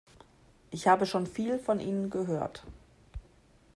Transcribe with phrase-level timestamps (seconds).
[0.71, 2.63] Ich habe schon viel von Ihnen gehört.